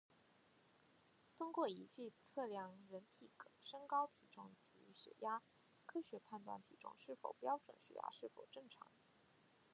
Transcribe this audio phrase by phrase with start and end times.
[1.37, 3.29] 通过仪器测量人体
[3.63, 5.43] 身高、体重及血压，
[5.85, 8.91] 科学判断体重是否标准、血压是否正常